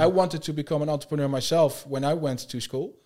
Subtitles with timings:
[0.00, 2.96] I wanted to become an entrepreneur myself when I went to school,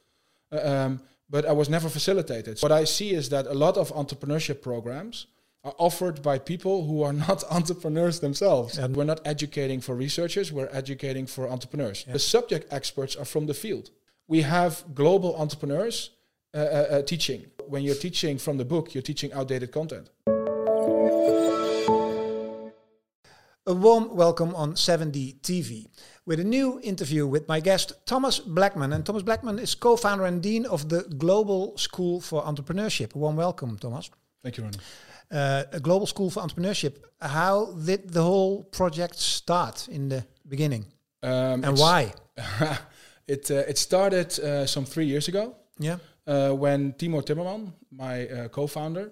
[0.53, 2.61] uh, um, but I was never facilitated.
[2.61, 5.27] What I see is that a lot of entrepreneurship programs
[5.65, 8.79] are offered by people who are not entrepreneurs themselves.
[8.79, 12.05] And- we're not educating for researchers, we're educating for entrepreneurs.
[12.07, 12.13] Yeah.
[12.13, 13.91] The subject experts are from the field.
[14.29, 16.11] We have global entrepreneurs
[16.55, 17.47] uh, uh, uh, teaching.
[17.67, 20.11] When you're teaching from the book, you're teaching outdated content.
[23.67, 25.89] A warm welcome on 7D TV
[26.27, 28.95] with a new interview with my guest Thomas Blekman.
[28.95, 33.15] And Thomas Blekman is co founder and dean of the Global School for Entrepreneurship.
[33.15, 34.11] A warm welcome, Thomas.
[34.43, 34.77] Thank you, Ronnie.
[35.31, 36.97] Uh, a Global School for Entrepreneurship.
[37.23, 40.85] How did the whole project start in the beginning
[41.23, 42.13] Um, and why?
[43.27, 45.97] it uh, it started uh, some three years ago Yeah.
[46.27, 49.11] uh, when Timo Timmerman, my uh, co-founder,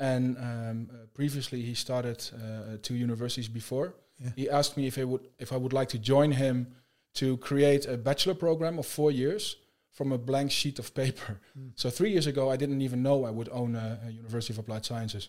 [0.00, 3.86] and um, uh, previously he started uh, two universities before.
[4.18, 4.30] Yeah.
[4.36, 6.66] He asked me if I would if I would like to join him
[7.14, 9.56] to create a bachelor program of four years
[9.92, 11.40] from a blank sheet of paper.
[11.58, 11.70] Mm.
[11.74, 14.58] So three years ago, I didn't even know I would own a, a University of
[14.58, 15.28] Applied Sciences.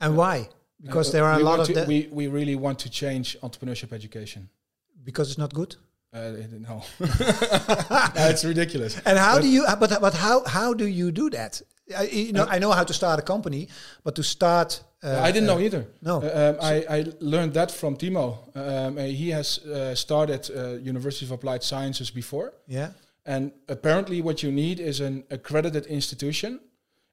[0.00, 0.48] And why?
[0.82, 4.48] Because Uh, there are a lot of we we really want to change entrepreneurship education.
[5.04, 5.76] because it's not good.
[6.12, 6.18] Uh,
[6.68, 6.76] no,
[7.90, 8.92] Uh, it's ridiculous.
[9.04, 9.64] And how But- do you?
[9.64, 11.62] uh, But but how how do you do that?
[11.96, 13.68] I, you know, I know how to start a company,
[14.02, 15.86] but to start, uh, I didn't uh, know either.
[16.00, 16.22] No.
[16.22, 18.38] Uh, um, I, I learned that from Timo.
[18.56, 22.90] Um, uh, he has uh, started uh, University of Applied Sciences before, Yeah.
[23.26, 26.60] and apparently, what you need is an accredited institution.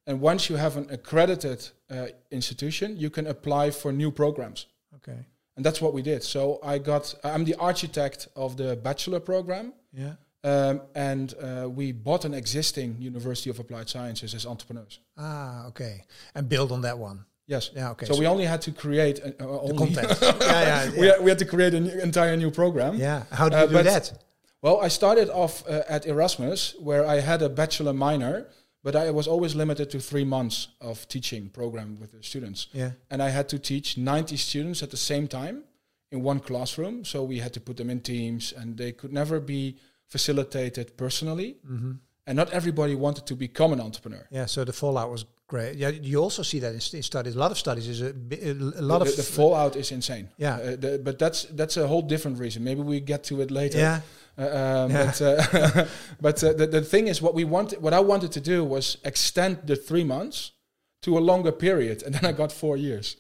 [0.08, 4.66] And once you have an accredited uh, institution, you can apply for new programs.
[4.96, 5.18] Okay.
[5.56, 6.24] And that's what we did.
[6.24, 7.14] So I got.
[7.24, 9.74] I'm the architect of the bachelor program.
[9.94, 10.14] Yeah.
[10.44, 15.00] Um, and uh, we bought an existing University of Applied Sciences as entrepreneurs.
[15.18, 16.04] Ah, okay.
[16.34, 17.26] And build on that one.
[17.48, 17.70] Yes.
[17.76, 17.92] Yeah.
[17.92, 18.06] Okay.
[18.08, 20.18] So, we only had to create uh, uh, the only content.
[20.22, 20.40] yeah,
[20.86, 22.96] yeah, we, had, we had to create an entire new program.
[22.96, 23.24] yeah.
[23.32, 24.14] How do Uh, you do that?
[24.64, 28.48] Well, I started off uh, at Erasmus, where I had a bachelor minor,
[28.84, 32.92] but I was always limited to three months of teaching program with the students, Yeah.
[33.12, 35.64] and I had to teach 90 students at the same time
[36.12, 37.06] in one classroom.
[37.06, 39.76] So we had to put them in teams, and they could never be
[40.12, 41.58] facilitated personally.
[41.66, 41.92] Mm-hmm.
[42.28, 44.28] And not everybody wanted to become an entrepreneur.
[44.30, 44.46] Yeah.
[44.46, 45.76] So the fallout was great.
[45.76, 45.90] Yeah.
[45.90, 47.36] You also see that in, st- in studies.
[47.36, 48.14] A lot of studies is a,
[48.80, 50.30] a lot the, of the fallout is insane.
[50.38, 50.56] Yeah.
[50.56, 52.64] Uh, the, but that's that's a whole different reason.
[52.64, 53.80] Maybe we get to it later.
[53.80, 54.02] Yeah.
[54.38, 55.06] Uh, um, Yeah.
[55.06, 55.86] But, uh,
[56.22, 58.98] but uh, the, the thing is, what we wanted, what I wanted to do was
[59.04, 60.52] extend the three months
[61.02, 63.18] to a longer period, and then I got four years.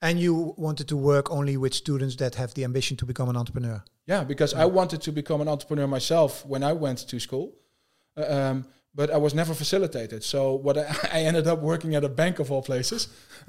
[0.00, 3.36] And you wanted to work only with students that have the ambition to become an
[3.36, 3.82] entrepreneur.
[4.06, 7.52] Yeah, because I wanted to become an entrepreneur myself when I went to school,
[8.16, 8.64] Uh, um,
[8.96, 10.22] but I was never facilitated.
[10.22, 10.82] So what I,
[11.18, 13.08] I ended up working at a bank of all places,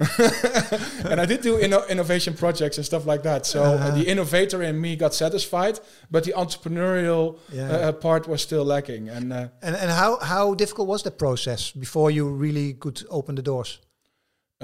[1.04, 3.46] and I did do inno- innovation projects and stuff like that.
[3.46, 5.78] So uh, the innovator in me got satisfied,
[6.10, 7.70] but the entrepreneurial Yeah.
[7.70, 9.08] uh, uh, part was still lacking.
[9.08, 13.34] And uh, And and how how difficult was the process before you really could open
[13.36, 13.80] the doors?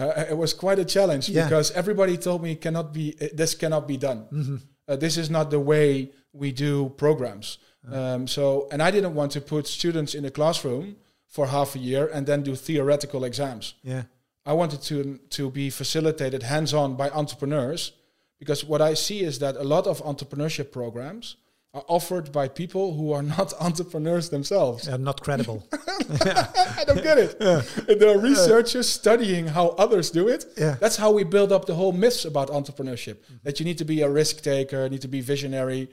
[0.00, 1.44] uh, it was quite a challenge Yeah.
[1.48, 4.26] because everybody told me cannot be this cannot be done.
[4.32, 4.56] Mm-hmm.
[4.88, 7.58] Uh, this is not the way we do programs.
[7.90, 11.78] Um, so, and I didn't want to put students in a classroom for half a
[11.78, 13.74] year and then do theoretical exams.
[13.82, 14.04] Yeah.
[14.44, 17.92] I wanted to to be facilitated hands-on by entrepreneurs
[18.38, 21.36] because what I see is that a lot of entrepreneurship programs
[21.74, 24.84] are offered by people who are not entrepreneurs themselves.
[24.84, 25.66] They're not credible.
[25.72, 27.38] I don't get it.
[28.02, 30.44] There are researchers studying how others do it.
[30.56, 30.76] Yeah.
[30.80, 33.18] That's how we build up the whole myths about entrepreneurship.
[33.42, 35.88] That you need to be a risk taker, need to be visionary.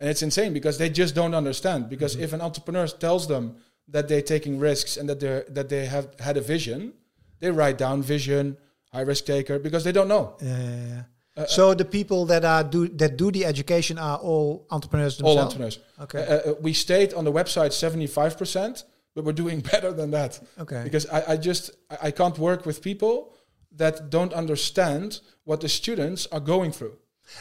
[0.00, 1.88] And it's insane because they just don't understand.
[1.88, 2.24] Because mm-hmm.
[2.24, 3.56] if an entrepreneur tells them
[3.88, 6.94] that they're taking risks and that they that they have had a vision,
[7.40, 8.56] they write down vision,
[8.92, 10.36] high risk taker because they don't know.
[10.40, 11.02] Yeah, yeah, yeah.
[11.46, 15.36] So the people that are do that do the education are all entrepreneurs themselves.
[15.38, 15.78] All entrepreneurs.
[16.00, 16.22] Okay.
[16.26, 18.84] Uh, uh, we stayed on the website 75%,
[19.14, 20.40] but we're doing better than that.
[20.58, 20.82] Okay.
[20.84, 23.34] because I, I just I, I can't work with people
[23.76, 26.96] that don't understand what the students are going through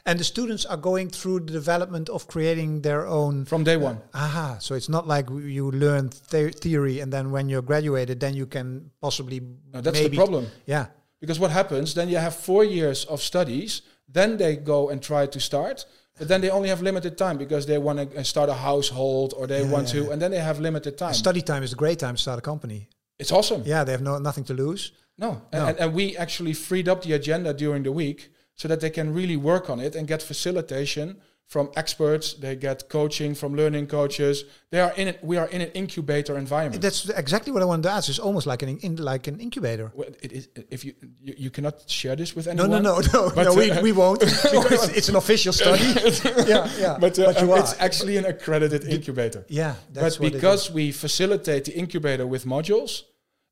[0.06, 3.46] And the students are going through the development of creating their own.
[3.46, 3.98] from day one.
[4.14, 4.58] Aha!
[4.60, 8.46] So it's not like you learn the- theory and then when you're graduated, then you
[8.46, 9.40] can possibly.
[9.74, 10.86] Now, that's the problem Yeah.
[11.22, 15.26] because what happens then you have four years of studies, then they go and try
[15.28, 15.86] to start.
[16.18, 19.34] But then they only have limited time because they want to uh, start a household
[19.38, 21.14] or they Yeah, want yeah, to, and then they have limited time.
[21.14, 22.90] Study time is a great time to start a company.
[23.20, 23.62] it's awesome.
[23.66, 24.92] Yeah, they have no nothing to lose.
[25.18, 25.30] No.
[25.54, 25.66] No.
[25.68, 28.20] And, and we actually freed up the agenda during the week
[28.56, 31.06] so that they can really work on it and get facilitation
[31.50, 32.34] from experts.
[32.34, 34.46] They get coaching from learning coaches.
[34.70, 35.24] They are in it.
[35.24, 36.82] We are in an incubator environment.
[36.82, 38.08] That's exactly what I wanted to ask.
[38.08, 39.92] It's almost like an in, like an incubator.
[39.96, 42.70] Well, it is, if you, you you cannot share this with anyone.
[42.70, 43.56] no, no, no, But, no.
[43.56, 45.84] We, uh, we won't because it's, an official study.
[46.48, 46.98] yeah, yeah.
[47.00, 49.44] But, uh, you it's actually an accredited incubator.
[49.50, 50.42] yeah, that's but what it is.
[50.42, 53.04] because we facilitate the incubator with modules,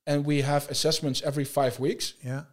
[0.06, 2.44] and we have assessments every five weeks, yeah,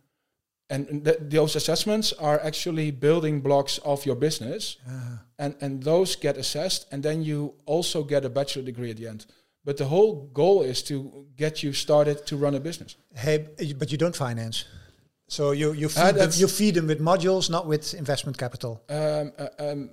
[0.71, 6.17] and th- those assessments are actually building blocks of your business, uh, and and those
[6.21, 9.27] get assessed, and then you also get a bachelor degree at the end.
[9.65, 12.97] But the whole goal is to get you started to run a business.
[13.15, 13.39] hey,
[13.79, 14.65] but you don't finance.
[15.29, 18.83] So you you Uh, feed, them, you feed them with modules, not with investment capital.
[18.89, 19.91] Um, uh, um,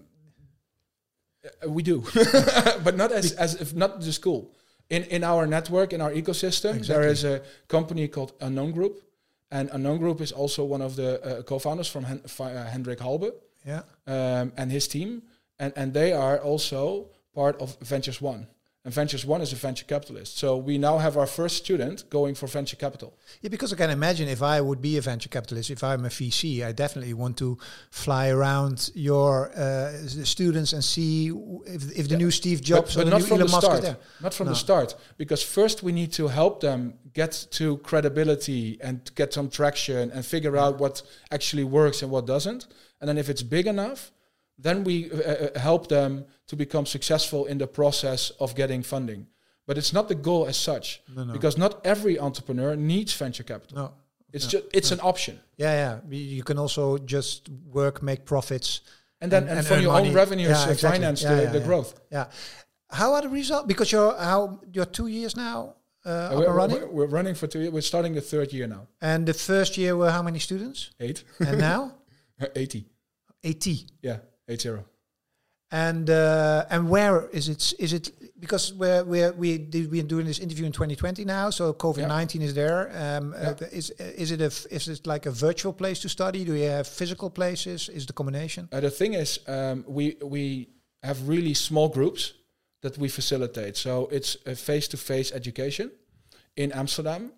[1.66, 2.04] uh, we do,
[2.84, 4.52] but not as as if not the school.
[4.90, 6.94] In in our network, in our ecosystem, Exactly.
[6.96, 9.02] there is a company called Unknown Group,
[9.52, 13.32] and Unknown Group is also one of the uh, co-founders from Hen- uh, Hendrik Halbe.
[13.66, 15.22] Yeah, um, and his team,
[15.60, 18.48] and and they are also part of Ventures One.
[18.84, 20.40] And Ventures One is a venture capitalist.
[20.40, 23.14] So we now have our first student going for venture capital.
[23.42, 23.50] yeah.
[23.50, 26.66] Because I can imagine if I would be a venture capitalist, if I'm a VC,
[26.66, 27.60] I definitely want to
[27.92, 29.92] fly around your uh,
[30.24, 31.28] students and see
[31.68, 32.18] if, if the Yeah.
[32.18, 33.98] new Steve Jobs but, but not from Elon the Musk start.
[34.20, 34.54] Not from No.
[34.54, 39.48] the start, because first we need to help them get to credibility and get some
[39.52, 42.66] traction and figure out what actually works and what doesn't.
[43.00, 44.12] And then if it's big enough,
[44.62, 49.28] then we uh, uh, help them to become successful in the process of getting funding.
[49.68, 51.34] But it's not the goal as such, No, no.
[51.34, 53.78] because not every entrepreneur needs venture capital.
[53.78, 53.92] no.
[54.34, 55.40] It's just it's an option.
[55.58, 55.74] Yeah,
[56.10, 56.18] yeah.
[56.38, 58.82] You can also just work, make profits.
[59.20, 60.08] And then And- and, and from your money.
[60.10, 61.00] own revenues Yeah, uh, exactly.
[61.00, 61.94] finance Yeah, the, yeah, the growth.
[62.12, 62.26] Yeah.
[62.90, 63.66] How are the results?
[63.68, 65.76] Because you're how you're two years now
[66.06, 67.74] uh, Uh, we're, running, we're- we're running for two years.
[67.74, 68.88] We're starting the third year now.
[69.02, 70.92] and the first year were how many students?
[71.00, 71.24] Eight.
[71.40, 71.92] and now
[72.56, 72.86] 80.
[73.44, 73.86] eighty.
[74.02, 74.18] Yeah,
[74.52, 74.84] eight zero.
[75.74, 77.74] And uh, and where is it?
[77.80, 81.74] Is it because we're we're we did we're doing this interview in 2020 now, so
[81.74, 82.90] COVID 19 is there.
[82.90, 83.52] Um, Yeah.
[83.52, 86.44] uh, is is it a f- is it like a virtual place to study?
[86.44, 87.88] Do you have physical places?
[87.90, 88.68] Is the combination?
[88.72, 90.68] Uh, the thing is, um, we we
[91.04, 92.34] have really small groups
[92.82, 93.78] that we facilitate.
[93.78, 95.92] So it's a face-to-face education
[96.56, 97.32] in Amsterdam,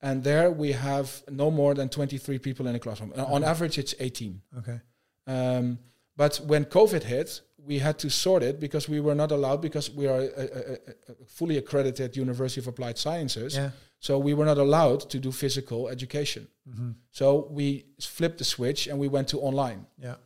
[0.00, 3.12] and there we have no more than 23 people in a classroom.
[3.16, 4.40] Uh, On average, it's 18.
[4.58, 4.80] Okay.
[5.26, 5.78] Um,
[6.16, 9.90] but when COVID hit, we had to sort it because we were not allowed because
[9.90, 10.78] we are a, a, a-
[11.26, 13.54] fully accredited University of Applied Sciences.
[13.54, 13.70] Yeah.
[14.00, 16.48] So we were not allowed to do physical education.
[16.66, 19.86] hmm So we flipped the switch and we went to online.
[19.96, 20.16] Yeah.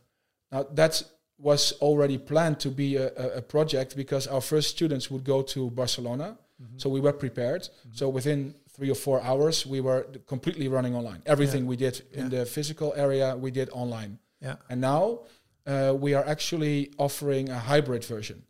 [0.51, 1.03] Now that
[1.37, 3.07] was already planned to be a,
[3.37, 6.37] a, project because our first students would go to Barcelona.
[6.59, 6.81] Mhm.
[6.81, 7.69] So we were prepared.
[7.93, 11.21] So within three or four hours, we were completely running online.
[11.25, 12.39] Everything we did in Yeah.
[12.39, 14.17] the physical area, we did online.
[14.41, 14.55] Yeah.
[14.69, 15.19] And now
[15.67, 18.43] uh, we are actually offering a hybrid version.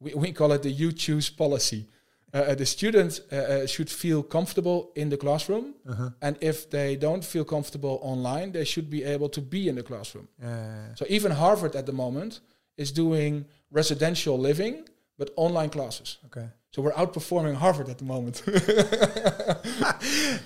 [0.00, 1.88] We, we call it the you choose policy.
[2.34, 5.74] Uh, uh, the student uh, uh, should feel comfortable in the classroom.
[5.88, 6.10] Uh-huh.
[6.20, 9.82] And if they don't feel comfortable online, they should be able to be in the
[9.82, 10.28] classroom.
[10.94, 12.40] So even Harvard at the moment
[12.76, 14.86] is doing residential living,
[15.16, 16.18] but online classes.
[16.26, 16.48] Okay.
[16.70, 18.40] So we're outperforming Harvard at the moment.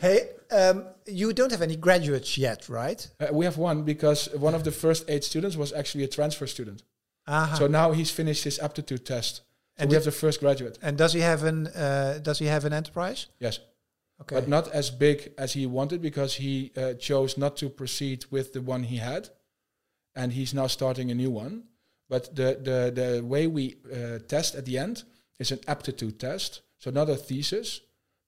[0.00, 3.08] hey, um, you don't have any graduates yet, right?
[3.20, 6.46] Uh, we have one because one of the first eight students was actually a transfer
[6.46, 6.82] student.
[7.26, 7.54] Aha.
[7.56, 9.36] So now he's finished his aptitude test.
[9.36, 9.42] So
[9.82, 10.78] And we have the first graduate.
[10.82, 13.26] and does he have an uh, does he have an enterprise?
[13.40, 13.60] Yes,
[14.20, 14.34] Okay.
[14.36, 18.52] but not as big as he wanted because he uh, chose not to proceed with
[18.52, 19.30] the one he had,
[20.14, 21.64] and he's now starting a new one.
[22.08, 25.04] But the the the way we uh, test at the end
[25.38, 27.80] is an aptitude test, so not a thesis,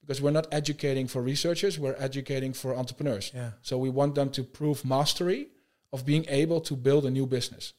[0.07, 3.31] because we're not educating for researchers, we're educating for entrepreneurs.
[3.35, 3.51] yeah.
[3.63, 5.49] So we want them to prove mastery
[5.93, 7.73] of being able to build a new business.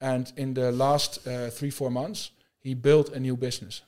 [0.00, 3.82] And in the last uh, three four months, he built a new business.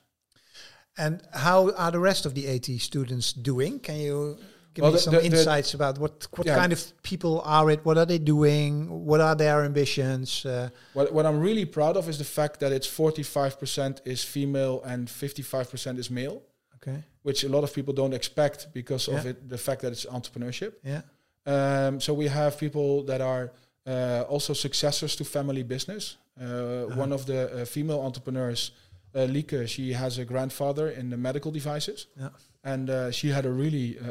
[0.97, 3.79] And how are the rest of the 80 students doing?
[3.79, 4.37] Can you
[4.73, 6.57] give Well, me the- some the- the- insights about what what Yeah.
[6.61, 7.79] kind of people are it?
[7.85, 9.05] What are they doing?
[9.05, 10.45] What are their ambitions?
[10.45, 14.81] Uh, What, what I'm really proud of is the fact that it's 45% is female
[14.83, 16.41] and 55% is male,
[16.81, 17.03] okay.
[17.23, 20.73] which a lot of people don't expect because of it, the fact that it's entrepreneurship.
[20.83, 21.01] Yeah.
[21.45, 23.51] Um, so we have people that are
[23.87, 26.17] uh, also successors to family business.
[26.39, 28.71] Uh, One of the uh, female entrepreneurs,
[29.15, 32.29] uh, Lieke, she has a grandfather in the medical devices, Yeah.
[32.63, 34.05] and uh, she had a really uh,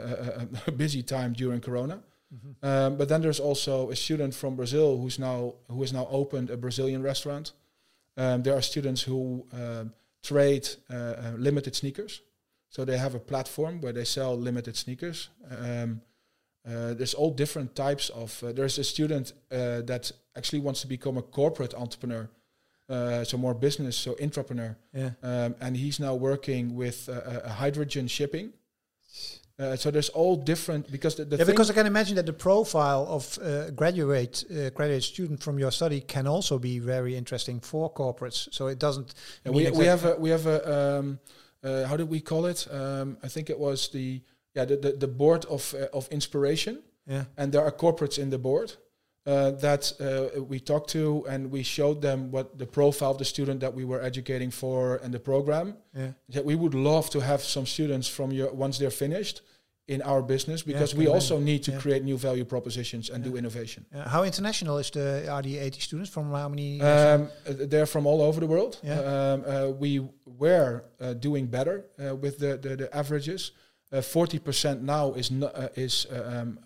[0.67, 2.03] uh, busy time during Corona.
[2.33, 2.55] Mhm.
[2.63, 6.51] Um, but then there's also a student from Brazil who's now who has now opened
[6.51, 7.53] a Brazilian restaurant.
[8.17, 12.23] Um, there are students who um, trade uh, uh, limited sneakers,
[12.71, 15.29] so they have a platform where they sell limited sneakers.
[15.51, 16.01] Um,
[16.67, 18.43] uh, there's all different types of.
[18.43, 22.29] Uh, there's a student uh, that actually wants to become a corporate entrepreneur,
[22.89, 24.77] uh, so more business, so entrepreneur.
[24.95, 25.11] Yeah.
[25.23, 28.53] Um, and he's now working with uh, uh, hydrogen shipping.
[29.59, 32.33] Uh, so there's all different because the, the yeah, because I can imagine that the
[32.33, 37.61] profile of uh, graduate uh, graduate student from your study can also be very interesting
[37.61, 38.49] for corporates.
[38.55, 39.13] So it doesn't.
[39.45, 41.19] Yeah, we, we have a we have a um,
[41.65, 42.67] uh, how did we call it?
[42.71, 44.21] Um, I think it was the
[44.55, 47.25] yeah the the, the board of uh, of inspiration, Yeah.
[47.37, 48.73] and there are corporates in the board
[49.27, 53.25] uh, that uh, we talked to, and we showed them what the profile of the
[53.25, 55.77] student that we were educating for and the program.
[55.95, 56.13] Yeah.
[56.29, 59.43] That we would love to have some students from your once they're finished
[59.91, 61.81] in our business because can we also need to Yeah.
[61.81, 63.31] create new value propositions and Yeah.
[63.33, 63.85] do innovation.
[64.15, 66.81] How international is the are the 80 students from how many?
[66.81, 68.79] Um, uh, they're from all over the world.
[68.83, 69.01] Yeah.
[69.15, 70.01] Um, uh, we
[70.45, 73.53] were uh, doing better uh, with the, the, the averages.
[73.93, 76.59] Uh, Forty percent now is no, uh, is um,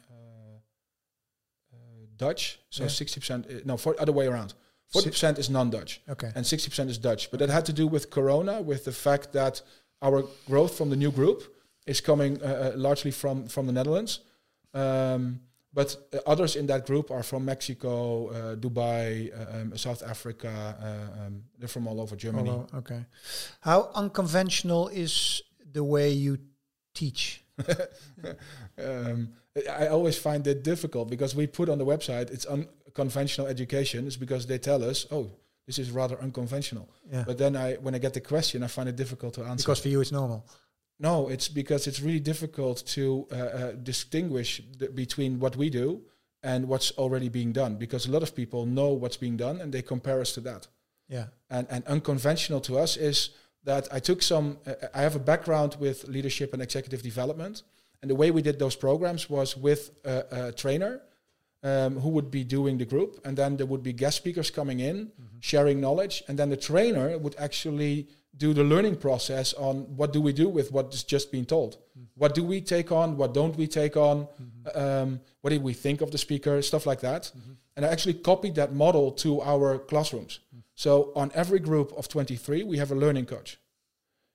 [2.17, 2.91] Dutch, so Yeah.
[2.91, 3.47] sixty percent.
[3.65, 4.55] No, for, other way around.
[4.93, 6.31] Forty percent is non-Dutch, okay.
[6.37, 7.31] and sixty percent is Dutch.
[7.31, 9.63] But that had to do with Corona, with the fact that
[10.03, 11.54] our growth from the new group
[11.87, 14.21] is coming uh, uh, largely from from the Netherlands.
[14.73, 15.41] Um,
[15.73, 20.49] but others in that group are from Mexico, uh, Dubai, uh, um, South Africa.
[20.81, 22.49] Uh, um, they're from all over Germany.
[22.51, 23.05] Although- okay.
[23.61, 26.39] How unconventional is the way you
[26.95, 27.43] teach?
[28.79, 29.31] um,
[29.71, 34.07] I always find it difficult because we put on the website it's unconventional education.
[34.07, 35.31] It's because they tell us, oh,
[35.67, 36.89] this is rather unconventional.
[37.11, 37.25] Yeah.
[37.27, 39.65] But then I, when I get the question, I find it difficult to answer.
[39.65, 40.47] because for you it's normal.
[40.99, 46.03] No, it's because it's really difficult to uh, uh, distinguish the, between what we do
[46.43, 47.77] and what's already being done.
[47.77, 50.69] Because a lot of people know what's being done and they compare us to that.
[51.09, 51.27] Yeah.
[51.51, 53.31] And, and unconventional to us is
[53.65, 57.63] that I took some, uh, I have a background with leadership and executive development.
[58.03, 61.01] And the way we did those programs was with a, a trainer
[61.63, 63.21] um, who would be doing the group.
[63.25, 65.11] And then there would be guest speakers coming in,
[65.41, 66.23] sharing knowledge.
[66.29, 70.49] And then the trainer would actually do the learning process on what do we do
[70.49, 71.79] with what is just being told.
[72.15, 73.17] What do we take on?
[73.17, 74.27] What don't we take on?
[74.75, 76.61] Um, what did we think of the speaker?
[76.63, 77.31] Stuff like that.
[77.77, 80.41] And I actually copied that model to our classrooms.
[80.75, 83.59] So on every group of 23, we have a learning coach.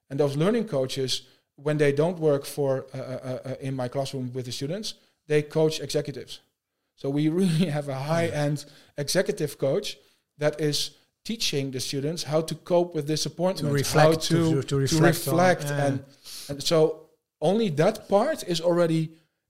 [0.10, 1.24] And those learning coaches,
[1.56, 4.96] when they don't work for uh, uh, uh, in my classroom with the students,
[5.27, 6.39] they coach executives.
[6.96, 8.65] So we really have a high-end
[8.98, 9.98] executive coach
[10.38, 10.91] that is
[11.23, 15.33] teaching the students how to cope with disappointment, reflect, how to- to, to reflect on-
[15.33, 15.85] reflect yeah.
[15.85, 16.03] and
[16.49, 17.05] and so
[17.41, 19.09] only that part is already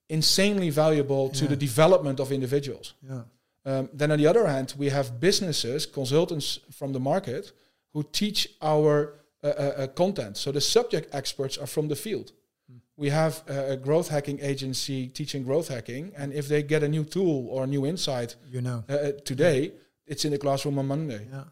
[0.10, 1.50] insanely valuable to Yeah.
[1.50, 2.94] the development of individuals.
[3.02, 3.24] Yeah.
[3.66, 7.52] Um, then on the other hand, we have businesses, consultants from the market
[7.94, 9.52] who teach our uh, uh,
[9.84, 10.38] uh, content.
[10.38, 12.32] So the subject experts are from the field.
[12.98, 17.06] We have a growth hacking agency teaching growth hacking, and if they get a new
[17.06, 18.84] tool or a new insight You know.
[18.90, 19.72] uh, uh, today,
[20.06, 21.26] it's in the classroom on Monday.
[21.32, 21.44] Yeah.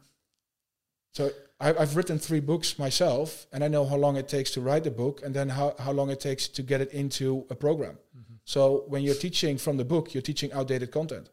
[1.18, 4.62] So I, I've written three books myself, and I know how long it takes to
[4.62, 7.56] write the book, and then how, how long it takes to get it into a
[7.56, 7.98] program.
[8.46, 11.26] So when you're teaching from the book, you're teaching outdated content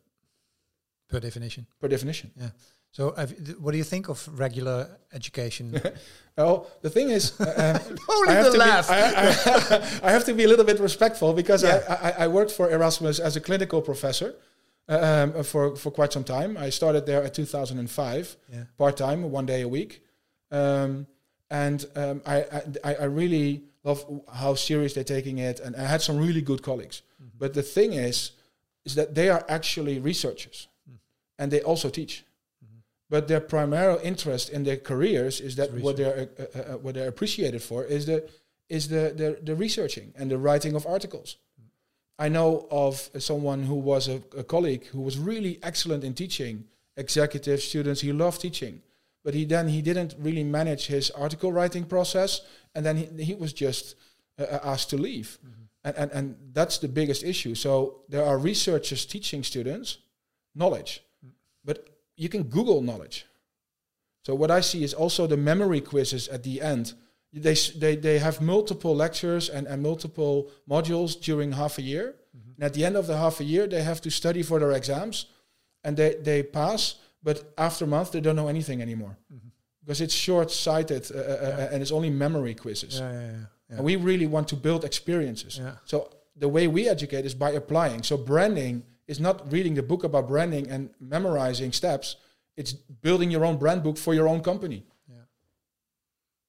[1.11, 1.67] Per definition.
[1.81, 2.31] per definition.
[2.41, 2.51] Yeah.
[2.91, 4.79] So, have, th- what do you think of regular
[5.13, 5.67] education?
[6.37, 7.45] Well, the thing is, uh,
[7.89, 8.89] um, Only I have the to laugh.
[8.89, 11.79] Be, I, I, I have to be a little bit respectful because Yeah.
[11.89, 14.35] I, I, I worked for Erasmus as a clinical professor
[14.89, 16.57] um, for for quite some time.
[16.57, 18.65] I started there at 2005, Yeah.
[18.79, 20.03] part time, one day a week,
[20.51, 21.07] um,
[21.51, 22.45] and um, I,
[22.85, 26.63] I I really love how serious they're taking it, and I had some really good
[26.63, 27.03] colleagues.
[27.21, 27.39] Mm-hmm.
[27.39, 28.33] But the thing is,
[28.85, 30.99] is that they are actually researchers, Mm.
[31.39, 32.25] and they also teach.
[33.11, 36.95] But their primary interest in their careers is that what they're uh, uh, uh, what
[36.95, 38.19] they're appreciated for is the
[38.69, 41.37] is the, the the researching and the writing of articles.
[42.19, 46.65] I know of someone who was a, a colleague who was really excellent in teaching
[46.97, 48.01] executive students.
[48.01, 48.83] He loved teaching,
[49.25, 52.43] but he then he didn't really manage his article writing process,
[52.75, 53.97] and then he, he was just
[54.39, 55.39] uh, uh, asked to leave,
[55.83, 57.55] and, and and that's the biggest issue.
[57.55, 59.99] So there are researchers teaching students
[60.55, 61.03] knowledge,
[61.65, 63.27] but you can Google knowledge.
[64.25, 66.95] So what I see is also the memory quizzes at the end.
[67.43, 72.15] They they they have multiple lectures and, and multiple modules during half a year.
[72.57, 74.73] And at the end of the half a year, they have to study for their
[74.73, 75.27] exams,
[75.83, 76.97] and they they pass.
[77.23, 79.17] But after a month, they don't know anything anymore
[79.81, 82.99] because it's short-sighted uh, uh, uh, and it's only memory quizzes.
[82.99, 83.33] yeah, yeah, yeah.
[83.69, 83.77] yeah.
[83.77, 85.59] And we really want to build experiences.
[85.59, 85.77] Yeah.
[85.85, 88.03] So the way we educate is by applying.
[88.03, 92.17] So branding is not reading the book about branding and memorizing steps.
[92.57, 94.85] It's building your own brand book for your own company.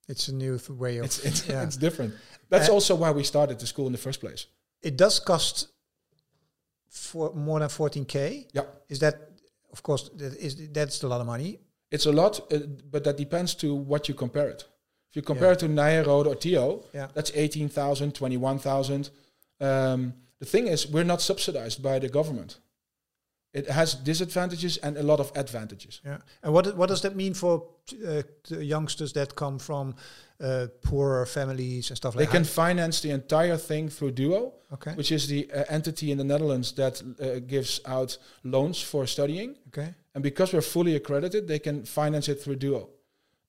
[0.08, 1.06] It's a new th- way of.
[1.06, 1.64] It's it's, yeah.
[1.64, 2.14] it's different.
[2.50, 4.48] That's Uh, also why we started the school in the first place.
[4.82, 5.68] it does cost
[6.90, 8.46] for more than 14k.
[8.54, 8.64] Yeah.
[8.90, 9.16] Is that,
[9.72, 11.60] of course, that is that's a lot of money.
[11.92, 12.60] It's a lot, uh,
[12.92, 14.66] but that depends to what you compare it.
[15.10, 15.54] If you compare Yeah.
[15.54, 17.08] it to Nyenrode or Tio, Yeah.
[17.14, 19.10] that's 18,000, 21,000.
[19.60, 22.60] Um, the thing is, we're not subsidized by the government.
[23.56, 26.02] It has disadvantages and a lot of advantages.
[26.06, 26.18] Yeah.
[26.44, 27.64] And what what does that mean for
[28.08, 29.94] uh, the youngsters that come from
[30.40, 32.32] uh, poorer families and stuff like that?
[32.32, 34.94] They can finance the entire thing through Duo, Okay.
[34.96, 39.56] which is the uh, entity in the Netherlands that uh, gives out loans for studying.
[39.68, 39.94] Okay.
[40.14, 42.90] and because we're fully accredited, they can finance it through Duo.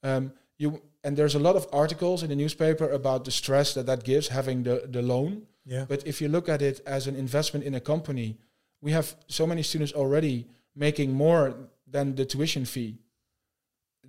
[0.03, 3.87] Um, you and there's a lot of articles in the newspaper about the stress that
[3.87, 5.47] that gives having the the loan.
[5.65, 5.87] Yeah.
[5.89, 8.37] But if you look at it as an investment in a company,
[8.87, 10.37] we have so many students already
[10.75, 11.43] making more
[11.95, 12.93] than the tuition fee.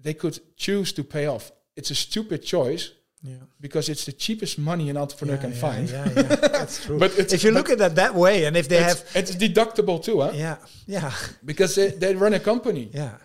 [0.05, 1.51] They could choose to pay off.
[1.75, 2.83] It's a stupid choice
[3.23, 3.43] Yeah.
[3.59, 5.89] because it's the cheapest money an entrepreneur Yeah, can yeah, find.
[5.89, 6.99] Yeah, yeah, that's true.
[6.99, 9.35] But it's if you look at that that way, and if they it's, have, it's
[9.35, 10.31] deductible too, huh?
[10.35, 10.55] yeah,
[10.85, 11.11] yeah,
[11.43, 12.89] Because they, they run a company.
[12.93, 13.17] yeah,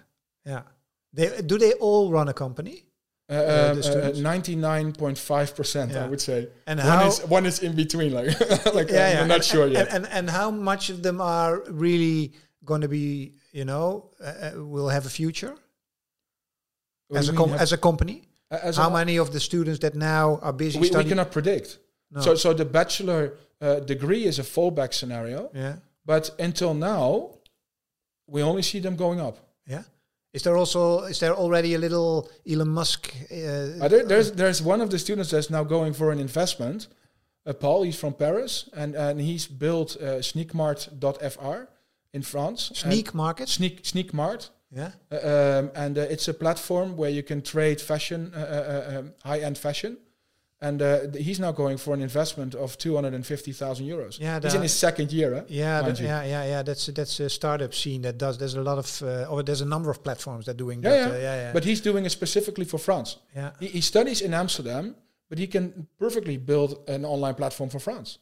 [0.47, 0.63] yeah.
[1.17, 2.77] They do they all run a company?
[3.29, 3.35] Uh,
[3.73, 4.21] um, uh, students?
[4.21, 6.05] 99.5%, Yeah.
[6.05, 6.49] I would say.
[6.67, 7.07] And one how?
[7.07, 8.29] is one is in between, like,
[8.75, 9.27] like yeah, I'm yeah.
[9.27, 9.89] not and, sure and, yet.
[9.89, 12.33] And, and and how much of them are really
[12.65, 15.55] going to be, you know, uh, uh, will have a future
[17.09, 18.23] What as a com- as a company?
[18.51, 21.79] as how a- many of the students that now are busy we, we cannot predict.
[22.11, 22.21] No.
[22.21, 27.39] So, so the bachelor uh, degree is a fallback scenario, yeah, but until now,
[28.27, 29.39] we only see them going up.
[30.33, 33.15] Is there also is there already a little Elon Musk?
[33.31, 36.89] Uh, there, there's there's one of the students that's now going for an investment.
[37.45, 41.69] Uh, Paul, he's from Paris, and and he's built uh, Sneakmart.fr
[42.13, 42.71] in France.
[42.75, 43.49] Sneak market?
[43.49, 44.51] Sneak Sneakmart.
[44.75, 48.99] Yeah, Uh, um, and uh, it's a platform where you can trade fashion, uh, uh,
[48.99, 49.99] um, high-end fashion.
[50.63, 54.19] And uh, th- he's now going for an investment of 250,000 euros.
[54.21, 55.35] Yeah, he's in his second year.
[55.35, 55.43] Huh?
[55.49, 56.63] yeah, that, yeah, yeah, yeah.
[56.63, 58.39] That's that's a startup scene that does.
[58.39, 60.99] There's a lot of, uh, or there's a number of platforms that doing Yeah, that.
[61.11, 61.15] yeah.
[61.17, 61.53] Uh, yeah, yeah.
[61.53, 63.17] But he's doing it specifically for France.
[63.37, 63.51] yeah.
[63.61, 64.95] He, he studies in Amsterdam,
[65.29, 68.19] but he can perfectly build an online platform for France.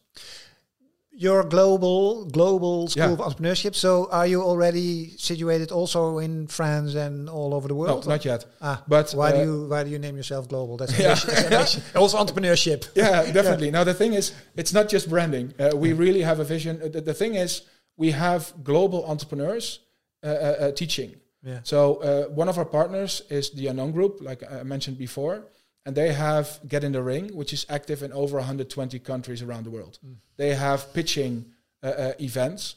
[1.12, 3.12] You're global, global school Yeah.
[3.12, 3.74] of entrepreneurship.
[3.74, 8.04] So are you already situated also in France and all over the world?
[8.06, 8.44] No, not yet.
[8.62, 10.76] ah, But why uh, do you why do you name yourself global?
[10.76, 11.16] That's Yeah.
[11.44, 12.88] ambition- also entrepreneurship.
[12.94, 13.70] yeah, definitely.
[13.70, 15.52] Now the thing is, it's not just branding.
[15.58, 16.80] Uh, we really have a vision.
[16.82, 17.62] Uh, the, the thing is,
[17.96, 19.80] we have global entrepreneurs
[20.22, 21.16] uh, uh, uh, teaching.
[21.42, 21.60] Yeah.
[21.64, 25.46] So uh, one of our partners is the Unknown Group, like I mentioned before,
[25.86, 29.64] and they have Get in the Ring, which is active in over 120 countries around
[29.64, 29.98] the world.
[30.36, 31.46] They have pitching
[31.82, 32.76] uh, uh, events.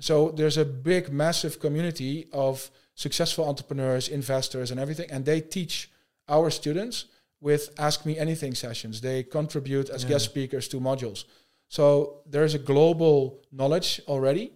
[0.00, 5.90] So there's a big, massive community of successful entrepreneurs, investors, and everything, and they teach
[6.28, 7.06] our students
[7.40, 9.00] with Ask Me Anything sessions.
[9.00, 10.10] They contribute as Yeah.
[10.10, 11.24] guest speakers to modules.
[11.68, 14.52] So there's a global knowledge already,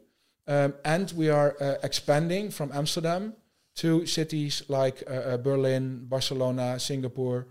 [0.46, 3.34] um, and we are uh, expanding from Amsterdam
[3.76, 7.46] to cities like uh, uh, Berlin, Barcelona, Singapore,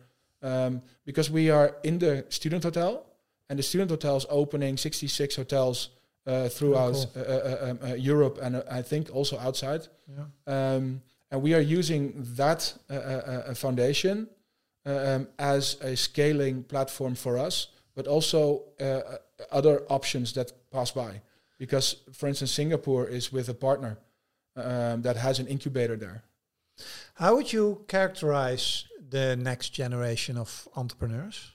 [0.47, 3.05] um, because we are in the student hotel,
[3.49, 5.89] and the student hotel is opening 66 hotels
[6.25, 7.23] uh, throughout cool.
[7.23, 9.87] uh, uh, um, uh, Europe and uh, I think also outside.
[10.07, 10.25] Yeah.
[10.47, 14.27] Um, and we are using that uh, uh, uh, foundation
[14.85, 19.01] um, as a scaling platform for us, but also uh,
[19.51, 21.21] other options that pass by.
[21.57, 23.97] Because, for instance, Singapore is with a partner
[24.55, 26.23] um, that has an incubator there.
[27.15, 31.51] How would you characterize the next generation of entrepreneurs?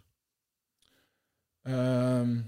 [1.64, 2.44] Um,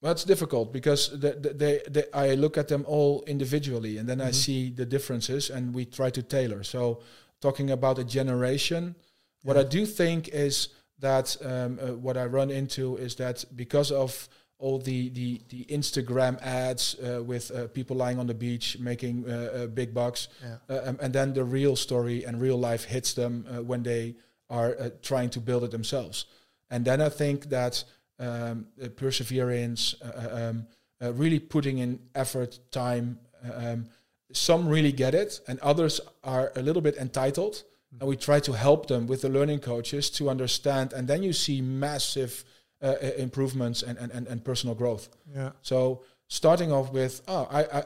[0.00, 4.08] well, it's difficult because the, the, they, they, I look at them all individually and
[4.08, 4.34] then I Mhm.
[4.34, 6.62] see the differences and we try to tailor.
[6.64, 7.00] So,
[7.40, 8.94] talking about a generation,
[9.42, 9.62] what Yeah.
[9.62, 14.28] I do think is that um, uh, what I run into is that because of
[14.62, 19.24] all the the, the Instagram ads uh, with uh, people lying on the beach making
[19.28, 20.56] uh, uh, big bucks, Yeah.
[20.76, 24.14] uh, um, and then the real story and real life hits them uh, when they
[24.48, 26.26] are uh, trying to build it themselves.
[26.70, 27.84] And then I think that
[28.18, 29.94] um, perseverance,
[30.30, 30.66] um,
[31.00, 33.18] uh, really putting in effort, time.
[33.54, 33.86] Um,
[34.34, 37.64] some really get it, and others are a little bit entitled.
[38.00, 41.32] And we try to help them with the learning coaches to understand, and then you
[41.34, 42.44] see massive
[42.82, 45.08] uh, uh, improvements and, and, and, and personal growth.
[45.34, 45.50] Yeah.
[45.62, 47.84] So starting off with, oh, I, I uh,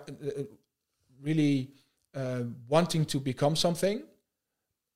[1.23, 1.71] really
[2.15, 4.03] uh, wanting to become something,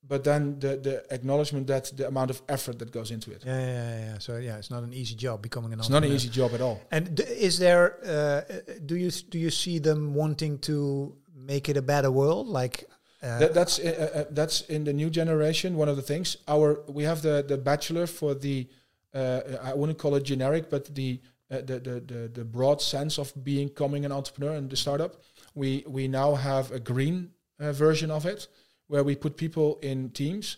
[0.03, 3.45] but then the, the acknowledgement that the amount of effort that goes into it.
[3.45, 4.19] Yeah, yeah, yeah, yeah.
[4.19, 6.61] So yeah, it's not an easy job becoming an It's not an easy job at
[6.61, 6.81] all.
[6.91, 7.99] And d- is there?
[8.05, 8.41] Uh,
[8.87, 12.49] do you do you see them wanting to make it a better world?
[12.49, 12.87] Like
[13.23, 15.77] uh, That, that's uh, uh, that's in the new generation.
[15.77, 18.67] One of the things our we have the the bachelor for the
[19.15, 21.21] I wouldn't call it generic, but the
[21.51, 25.13] uh, the, the the the broad sense of becoming an entrepreneur and the startup.
[25.55, 28.49] We we now have a green uh, version of it,
[28.87, 30.57] where we put people in teams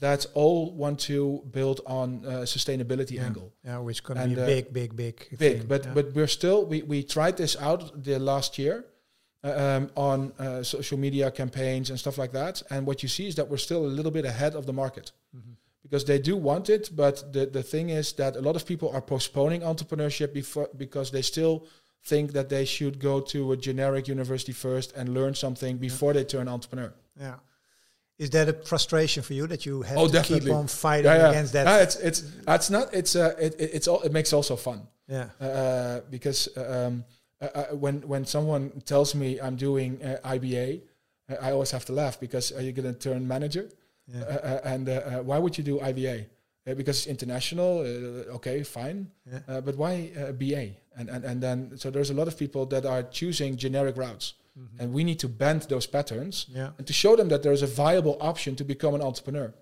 [0.00, 3.26] that all want to build on uh, sustainability yeah.
[3.26, 3.52] angle.
[3.64, 5.16] Yeah, which going to And, be a uh, big, big, big.
[5.38, 5.66] Big, thing.
[5.68, 5.94] but yeah.
[5.94, 8.84] but we're still we we tried this out the last year.
[9.44, 13.26] uh, Um, on uh, social media campaigns and stuff like that, and what you see
[13.26, 15.56] is that we're still a little bit ahead of the market Mhm.
[15.94, 18.90] Because they do want it, but the, the thing is that a lot of people
[18.90, 21.64] are postponing entrepreneurship before because they still
[22.02, 26.24] think that they should go to a generic university first and learn something before they
[26.24, 26.92] turn entrepreneur.
[27.20, 27.34] Yeah.
[28.18, 30.50] Is that a frustration for you that you have Oh, to definitely.
[30.50, 31.30] keep on fighting Yeah, yeah.
[31.30, 31.66] against that?
[31.68, 34.80] Ah, it's it's it's not it's uh it, it- it's all it makes also fun
[35.08, 35.28] yeah.
[35.40, 37.04] uh, because um,
[37.40, 40.80] uh, uh, when when someone tells me I'm doing uh, IBA,
[41.30, 43.68] uh, I always have to laugh because are you going to turn manager?
[44.06, 44.20] Yeah.
[44.22, 46.26] Uh, uh, and uh, uh, why would you do IBA?
[46.66, 47.80] Uh, because it's international.
[47.80, 49.10] Uh, okay, fine.
[49.30, 49.40] Yeah.
[49.48, 50.70] Uh, but why uh, BA?
[50.96, 54.34] And, and and then so there's a lot of people that are choosing generic routes,
[54.56, 54.80] Mhm.
[54.80, 56.70] and we need to bend those patterns yeah.
[56.78, 59.52] and to show them that there's a viable option to become an entrepreneur.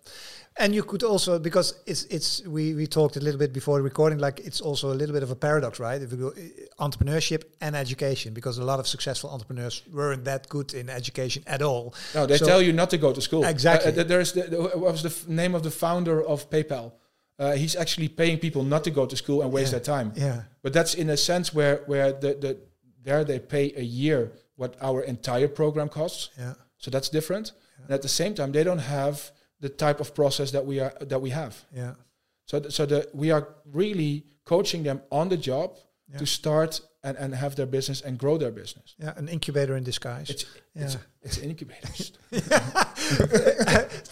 [0.59, 3.83] And you could also because it's it's we we talked a little bit before the
[3.85, 6.03] recording like it's also a little bit of a paradox, right?
[6.03, 10.47] If we go uh, entrepreneurship and education because a lot of successful entrepreneurs weren't that
[10.49, 11.95] good in education at all.
[12.15, 13.45] No, they So- tell you not to go to school.
[13.47, 13.99] Exactly.
[13.99, 16.93] Uh, there's the, the, what was the f- name of the founder of PayPal?
[17.39, 19.79] Uh, he's actually paying people not to go to school and waste Yeah.
[19.79, 20.13] their time.
[20.17, 20.43] Yeah.
[20.63, 22.57] But that's in a sense where where the, the
[23.05, 26.31] there they pay a year what our entire program costs.
[26.39, 26.55] Yeah.
[26.79, 27.53] So that's different.
[27.85, 30.93] And at the same time, they don't have the type of process that we are
[31.01, 31.55] that we have.
[31.75, 31.95] Yeah.
[32.47, 35.77] So th- so the, we are really coaching them on the job
[36.09, 36.19] Yeah.
[36.19, 38.95] to start and, and have their business and grow their business.
[38.99, 39.13] Yeah.
[39.17, 40.31] An incubator in disguise.
[40.31, 40.85] It's yeah.
[40.85, 42.13] it's it's incubators.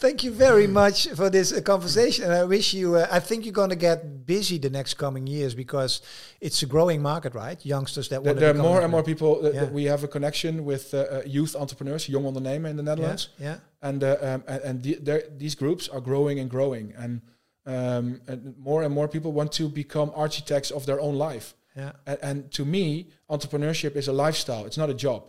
[0.01, 2.25] Thank you very much for this uh, conversation.
[2.25, 5.27] And I wish you, uh, I think you're going to get busy the next coming
[5.27, 6.03] years because
[6.41, 7.65] it's a growing market, right?
[7.65, 9.43] Youngsters that want there are more and more people.
[9.43, 9.61] That, Yeah.
[9.65, 13.29] that we have a connection with uh, uh, youth entrepreneurs, young ondernemer in the Netherlands,
[13.39, 13.59] Yeah.
[13.83, 17.23] and uh, um, and, and the, these groups are growing and growing, and,
[17.67, 21.55] um, and more and more people want to become architects of their own life.
[21.81, 21.93] Yeah.
[22.11, 22.85] And, and to me,
[23.29, 24.65] entrepreneurship is a lifestyle.
[24.69, 25.21] It's not a job.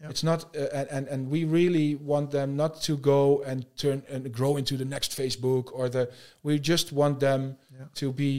[0.00, 0.10] Yeah.
[0.12, 4.32] It's not, uh, and, and we really want them not to go and turn and
[4.38, 6.04] grow into the next Facebook or the.
[6.42, 7.86] We just want them Yeah.
[8.00, 8.32] to be.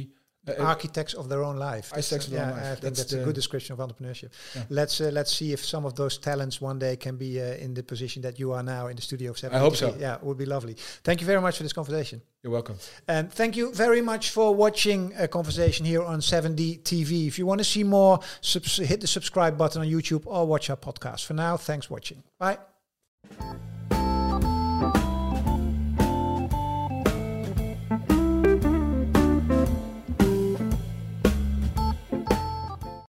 [0.49, 1.89] Uh, uh, architects of their own life.
[1.89, 2.65] That's, Architects of their yeah, own life.
[2.65, 4.29] I think That's that's, a good description of entrepreneurship.
[4.55, 4.63] Yeah.
[4.69, 7.73] Let's uh, let's see if some of those talents one day can be uh, in
[7.73, 9.57] the position that you are now in the studio of Seven.
[9.57, 9.95] I hope so.
[9.99, 10.75] Yeah, it would be lovely.
[11.03, 12.21] Thank you very much for this conversation.
[12.43, 12.77] you're welcome.
[13.07, 17.27] And thank you very much for watching a conversation here on 7D TV.
[17.27, 20.69] If you want to see more, subs- hit the subscribe button on YouTube or watch
[20.69, 21.25] our podcast.
[21.25, 22.23] For now, thanks for watching.
[22.37, 22.57] Bye.